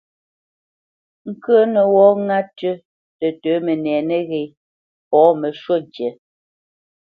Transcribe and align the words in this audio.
Ŋkə̄ə̄nə́ 1.29 1.85
wɔ́ 1.93 2.09
ŋá 2.25 2.39
tʉ 2.57 2.69
tətə̌ 3.17 3.55
mənɛ 3.65 3.93
nəghé 4.09 4.41
pô 5.09 5.19
məshwúʼ 5.39 5.81
ŋkǐ. 5.87 6.07